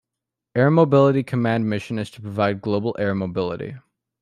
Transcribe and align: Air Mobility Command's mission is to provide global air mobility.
Air 0.55 0.71
Mobility 0.71 1.21
Command's 1.21 1.67
mission 1.67 1.99
is 1.99 2.09
to 2.09 2.21
provide 2.23 2.59
global 2.63 2.95
air 2.97 3.13
mobility. 3.13 3.75